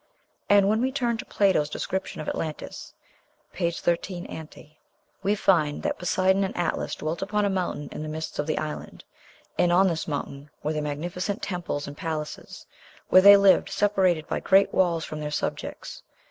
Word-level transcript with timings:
And 0.49 0.67
when 0.67 0.81
we 0.81 0.91
turn 0.91 1.17
to 1.17 1.25
Plato's 1.25 1.69
description 1.69 2.21
of 2.21 2.27
Atlantis 2.27 2.95
(p. 3.53 3.69
13, 3.69 4.25
ante) 4.25 4.79
we 5.21 5.35
find 5.35 5.83
that 5.83 5.99
Poseidon 5.99 6.43
and 6.43 6.57
Atlas 6.57 6.95
dwelt 6.95 7.21
upon 7.21 7.45
a 7.45 7.51
mountain 7.51 7.87
in 7.91 8.01
the 8.01 8.09
midst 8.09 8.39
of 8.39 8.47
the 8.47 8.57
island; 8.57 9.03
and 9.59 9.71
on 9.71 9.87
this 9.89 10.07
mountain 10.07 10.49
were 10.63 10.73
their 10.73 10.81
magnificent 10.81 11.43
temples 11.43 11.85
and 11.85 11.97
palaces, 11.97 12.65
where 13.09 13.21
they 13.21 13.37
lived, 13.37 13.69
separated 13.69 14.25
by 14.27 14.39
great 14.39 14.73
walls 14.73 15.05
from 15.05 15.19
their 15.19 15.29
subjects. 15.29 16.01